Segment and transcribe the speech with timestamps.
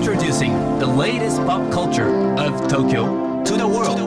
[0.00, 2.08] Introducing the latest pop culture
[2.40, 4.00] of Tokyo to the world.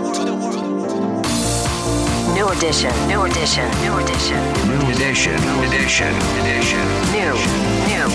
[2.33, 2.89] New edition.
[3.07, 3.69] New edition.
[3.85, 4.41] New edition.
[4.73, 5.37] New edition.
[5.61, 6.09] Edition.
[6.41, 6.81] Edition.
[7.13, 7.33] New.
[7.85, 8.09] New.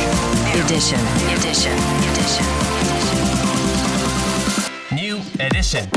[0.59, 0.99] Edition.
[1.31, 1.79] Edition.
[2.03, 2.47] Edition.
[4.91, 5.89] New edition.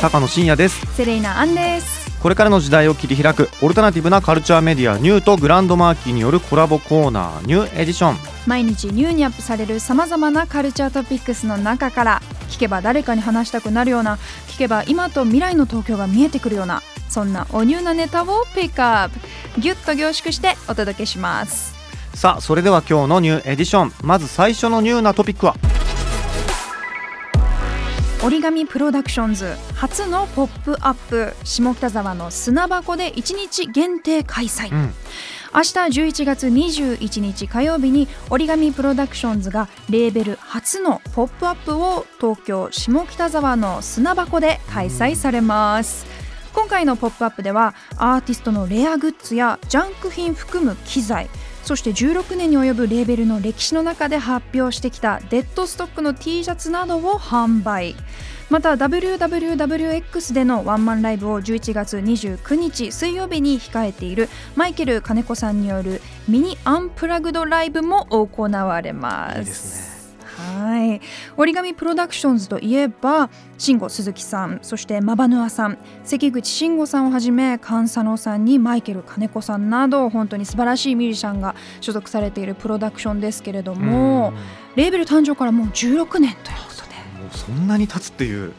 [0.00, 14.16] 高野真也ですセレイナアンですこれからの時代を切り開くオルタナティブなカルチャーメディアニューとグランドマーキーによるコラボコーナーニューエディション毎日ニューにアップされるさまざまなカルチャートピックスの中から聞けば誰かに話したくなるような
[14.48, 19.60] 聞けば今と未来の東京が見えてくるようなそんなおニューなネタをピックアップ。
[19.60, 21.74] ギュッと凝縮してお届けします。
[22.14, 23.92] さあそれでは今日のニューエディション。
[24.02, 25.54] まず最初のニューなトピックは。
[28.24, 29.56] origami PRODUCTIONS。
[29.74, 31.34] 初のポップアップ。
[31.44, 34.94] 下北沢の砂箱で1日限定開催、うん
[35.54, 35.66] 明日
[36.00, 46.06] 11月21日火曜日に origami PRODUCTIONS がレーベル初のポップアップを東京下北沢の砂箱で開催されます。
[46.54, 51.30] 今回のポップアップではアーティストのレアグッズやジャンク品含む機材
[51.64, 57.94] そして16年に及ぶレーベルの歴史の中で発表してきたデッドストックの T シャツなどを販売。
[58.52, 69.38] また WWWX でのワンマンライブを11月29日水曜日に控えているマイケル金子さんによるミニアンプラグドライブも行われます。
[69.38, 71.00] いいですはい。
[71.38, 84.34] 折り紙プロダクションズといえば慎吾鈴木さんそしてマバヌアさん関口慎吾さんをはじめ菅佐野さんにマイケル金子さんなど本当に素晴らしいミュージシャンが所属されているプロダクションですけれども
[84.76, 86.81] レーベル誕生からもう16年ということ
[87.32, 88.52] そんなに経つっていう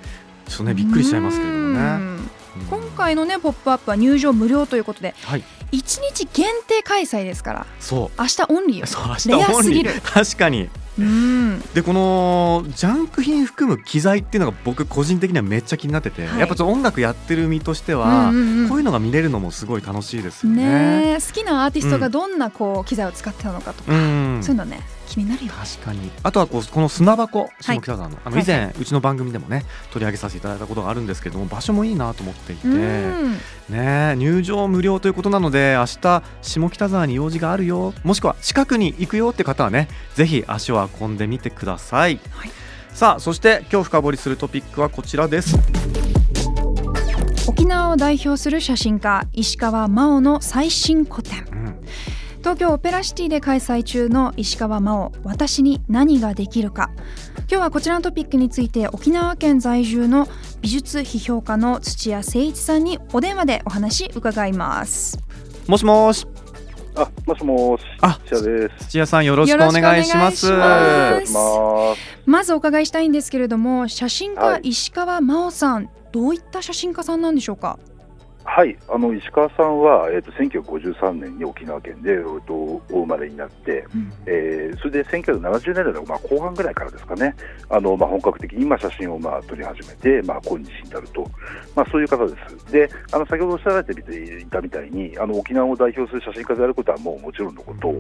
[0.48, 2.24] ちょっとねびっくりしちゃいますけれどもね。
[2.70, 5.44] 今回のね「ポップアップは入場無料ということではい。
[5.72, 8.22] 1日限定開催ですからそう。
[8.22, 8.86] 明日オンリーよ。
[8.86, 9.64] そう明日オンリー。
[9.64, 10.02] すぎる。
[10.04, 11.62] 確かにうん。
[11.74, 16.40] でこのジャンク品含む機材っていうのが僕個人的にはめっちゃ気になってて、はい。
[16.40, 18.70] やっぱちょっと音楽やってる身としては、うんうんうん。
[18.70, 20.66] こういうのが見れるのもすごい楽しいですよね。
[20.66, 24.40] ねえ好きなアーティストがどんなこう機材を使ってたのかとか、うん。
[24.44, 26.12] そういうのね気になるよ確かに。
[26.24, 33.38] あとはこうこの砂箱下北沢の,、あのはい以前、うちの番組でもね取り上げさせていただいたことがあるんですけれども場所もいいなと思っていて、うん。
[33.70, 42.52] ね入場無料ということなので明日下北沢に用事があるよもしくは近くに行くよって方はねぜひ足を運んでみてください、はい。
[42.94, 45.58] さあそして今日深掘りするトピックはこちらです。
[47.48, 51.46] 沖縄を代表する写真家石川真央の最新個展。
[51.52, 51.76] うん。
[52.40, 56.90] 東京オペラシティで開催中の石川真央私に何ができるか。
[57.38, 60.28] 今日はこちらのトピックについて沖縄県在住の
[60.62, 65.20] 美術批評家の土屋誠一さんにお電話でお話伺います。
[65.68, 66.28] もしもし
[66.96, 68.86] あ、もしもし、あ土屋です。
[68.88, 70.52] 土屋さんよろしくお願いします。
[72.26, 74.62] まずお伺いしたいんですけれども写真家はい。
[74.70, 77.80] 石川真央さんどういった写真家さんなんでしょうか？
[78.56, 83.84] はい、あの石川さんは、えっ、と、1953年に沖縄県で、えっと、お生まれになって。
[83.96, 87.34] うんえーそれで1970年代の、まあ、後半ぐらいからですかね。
[87.70, 91.26] あの、まあ、本格的に、まあ、写真を、まあ、撮り始めて、まあ、今日に至ると。
[91.76, 92.72] まあ、そういう方です。
[92.72, 97.94] で、あの、先ほどおっしゃられていたみたいに、あの、沖縄を代表する写真家であることは、もうもちろんのこと。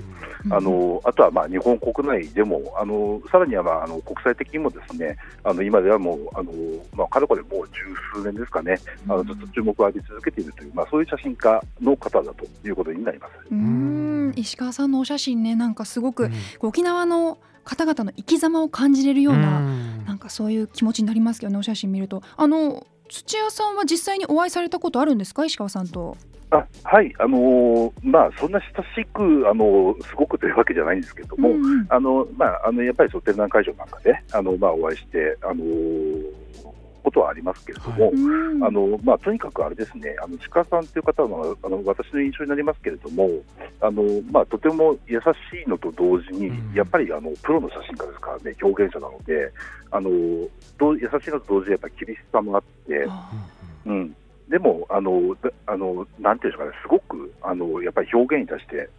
[0.52, 6.52] あのあとはまあ日本国内でも、あのさらにはまああの国際的にもですねあの今ではもう、あの
[6.94, 8.78] まあ、かれこれもう十数年ですかね、
[9.08, 13.32] あのずっと注目を浴び続けているという、まあ、そういう写真家の方だということになります。
[13.50, 14.34] うーん。
[14.36, 16.34] 石川さんのお写真ねなんかすごく、うん。
[16.60, 20.06] 沖縄の方々の生き様を感じれるような、うん。
[20.06, 22.22] なんかそういう気持ちになりますけどねお写真見ると。
[22.36, 25.46] あの土屋さんは実際にお会いされたことあるんですか？
[25.46, 26.18] 石川さんと。
[26.50, 28.70] あはい、あのーまあ、そんな親
[29.04, 31.86] しく、あのすごくというわけじゃないんですけども、うんうん。
[31.90, 35.64] あのまあ、あのやっぱりその展覧会場なんかで、あのまあ、お会いして、あの
[37.14, 38.64] ことはありますけれども、うん。
[38.64, 43.30] あのまあ、とにかくあれですね、あの石川さんという方はあの私の印象になりますけれども、
[43.80, 46.74] あのまあ、とても優しいのと同時に、うん。
[46.74, 49.52] やっぱりあのプロの写真家ですからね、表現者なので、
[49.92, 50.10] あの
[50.80, 53.32] どう優しいのと同時にやっぱり厳しさもあって、あ
[53.86, 54.16] うん、
[54.50, 58.90] でもあのだあの、なんていうんですかね、すごくあのやっぱり表現に対して、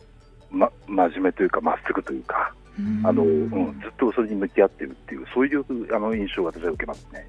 [0.51, 3.07] ま、真面目というか、まっすぐというか、うん。
[3.07, 7.29] あのうん、ずっとそれに向き合ってるっていう、そういうあの印象を私は受けますね。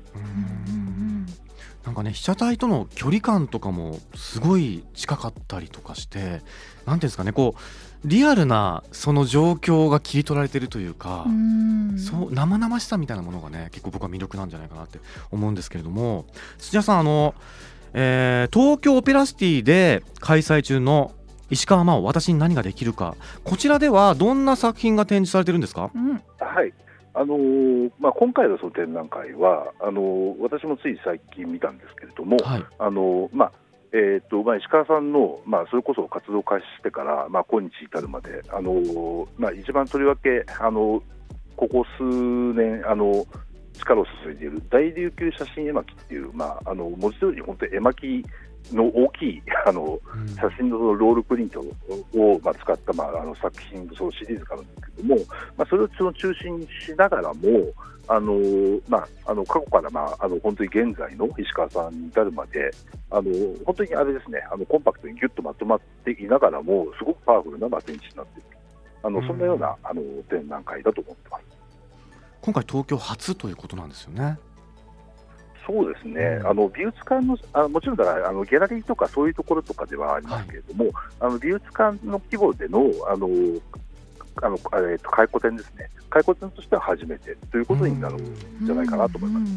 [1.95, 6.41] なんかね被写体との距離感とかもすごい近かったりとかしてなんてい
[6.91, 7.55] うんですかねこ
[8.03, 11.97] うリアルなその状況が切り取られてるというか、うん。
[11.97, 14.99] そう生々しさみたいなものがね結構僕は魅力なんじゃないかなって
[15.31, 16.25] 思うんですけれども
[16.57, 17.33] 土屋さんあの、
[17.93, 21.13] えー東京オペラシティで開催中の
[21.49, 23.15] 石川真央私に何ができるか
[23.45, 25.91] こちらではどんな作品が展示されてるんですか？
[25.95, 26.13] うん。
[26.15, 26.19] は
[26.65, 26.73] い
[27.15, 32.65] あのーまあ、今回のその展覧会はあのー私もつい最近見たんですけれども、はい。
[32.77, 33.51] あのーまあ
[33.93, 41.01] えーとまあ、石川さんの、まあ、それこそ活動開始してから、まあ、今日至るまで、あのーまあ、一番とりわけ、あの
[41.55, 43.25] ここ数年、あの
[43.79, 48.25] 力を注いでいる大琉球写真絵巻っていう、まあ、あの文字通り本当に絵巻
[48.73, 55.15] の大きいあのうん写真のロールプリントを、まあ、使った、まあ、あの作品、そのシリーズがあるんですけども、
[55.57, 57.39] まあ、それを中心にしながらも、
[58.07, 58.33] あの
[58.87, 62.71] まあ、あの過去から、まあ、あの本当に現在の石川さんに至るまで、
[63.09, 63.23] あの
[63.65, 68.57] 本当にあれですね、あのコンパクトにぎゅっとまとまっていながらも、すごくパワフルな、まあ、展示になっている
[69.03, 71.43] あの、うんそんなようなあの展覧会だと思ってます。
[72.41, 74.37] 今回東京初ということなんですよね。
[75.65, 76.47] そうですね、うん。
[76.47, 83.27] あの美術館のあもちろんだからあのギャラリーとかそういうところとかではありますけれども、あの美術館の規模でのあの
[84.41, 89.51] あのあえーと回顧展ですね、回顧展としては初めてということになるんじゃないかなと思います。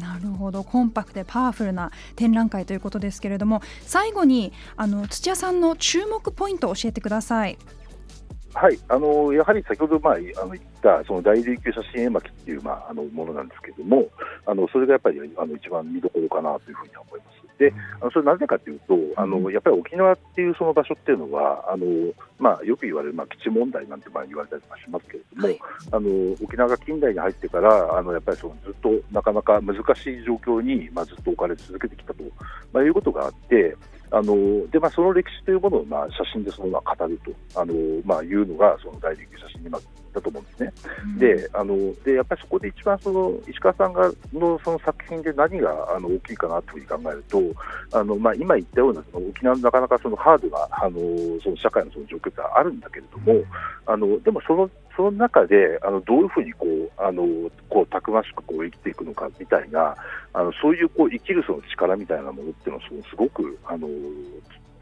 [0.00, 0.64] なるほど。
[0.64, 7.58] コンパクトでパワフルな展覧会ということですけれども最後にあの土屋さんの注目ポイントを教えてください。
[8.52, 14.08] はい、あのやはり先ほど、まあ、あの言ったその大琉球写真絵巻っていう、まあ、あのものなんですけれども、
[14.44, 17.40] あのそれがやっぱりあの一番見どころかなというふうに思います。
[17.58, 21.86] であのそれなぜかというと、あのやっぱり沖縄っていうその場所っていうのは、あの
[22.38, 25.54] まあ、よく言われる、まあ、基地問題なんてまあ言われたりしますけれども、
[25.92, 32.24] あの沖縄が近代に入ってから、あのやっぱりそのずっとなかなか難しい状況に、まあ、ずっと置かれ続けてきたと、
[32.72, 33.76] まあ、いうことがあって、
[34.12, 34.34] あの
[34.70, 37.74] でまあ、その歴史というものを、まあ、写真でそのまま語るとあの、
[38.04, 39.78] まあ、いうのがその大琉球写真だ
[40.20, 40.72] と思うんですね。
[41.18, 47.40] であのでやっぱりそこで一番その石川さんがのその作品で何があの大きいかなというふうに考えると
[47.98, 51.00] あの、まあ、今言ったようなその沖縄のなかなかそのハードなあの
[51.42, 53.44] その社会のその状況ってあるんだけれども
[53.86, 57.24] あのでもそのその中であのどういうふうにこうあの
[57.68, 59.96] こうたくましくこう生きていくのかみたいな
[60.32, 63.88] あのそういうこう生きるその力みたいなものっていうのをすごくあの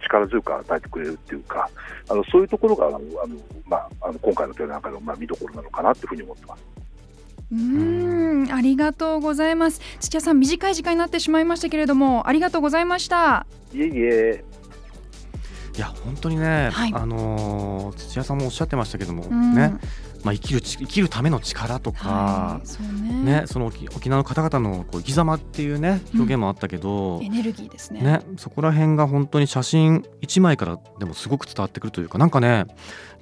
[0.02, 1.68] 力強く与えてくれるっていうか
[2.08, 6.64] あのそういうところがあのあの、まあ、あの今回の展覧会の、まあ、見どころなのかなというふうに思ってます。
[7.50, 9.80] うーんありがとうございます。
[10.00, 13.46] 土屋さん短い時間になってしまいましたけれどもありがとうございました。
[13.72, 14.44] いえいえ
[15.78, 16.92] いや本当にね、はい。
[16.92, 19.54] あのー土屋さんもおっしゃってましたけども、うん。
[19.54, 19.74] ね、
[20.24, 23.42] まあ、生きるち生きるための力とかは、いそうね。
[23.42, 28.00] ね、その沖沖縄の方々のこう生き様っていうね表現もあったけど、エネルギーですね。
[28.00, 32.66] ね、そこら辺が本当に写真1枚からでもすごく伝わってくるというかなんかね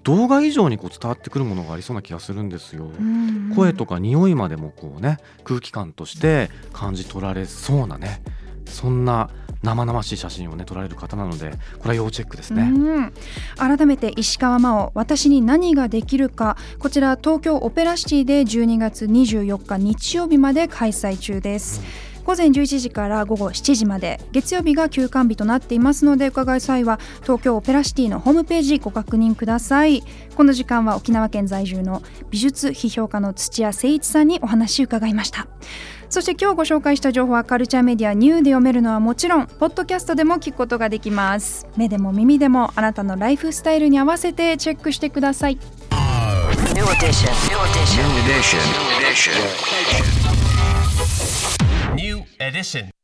[0.02, 2.86] 動画以上にこう伝わってくるものがありそうな気がするんですよ。
[2.86, 3.52] うん。
[3.54, 8.22] 声とか匂いまでもこうね空気感として感じ取られそうなね
[8.64, 9.28] そんな
[9.62, 12.62] 生々しい写真をね撮られる方なのでこれは要チェックですね。
[12.62, 13.12] うん、
[13.56, 16.56] 改めて石川真央私に何ができるか。
[16.78, 21.80] こちら東京オペラシティで12月24日日曜日まで開催中です、
[22.24, 24.20] 午前11時から午後7時まで。
[24.32, 30.02] 月曜日が休館日となっていますので伺う際は東京オペラシティのホームページご確認ください。
[30.34, 35.46] この時間は沖縄県在住の美術批評家の土屋誠一さんにお話伺いました。
[36.08, 45.58] そして今日ご紹介した情報はカルチャーメディアニューで読めるのはもちろんポッドキャストでも聞くことができます目でも耳でもあなたのライフスタイルに合わせてチェックしてください
[46.74, 47.30] New edition.
[47.48, 48.02] New edition.
[48.02, 48.60] New edition.
[48.72, 49.34] New edition.
[51.96, 52.95] New edition.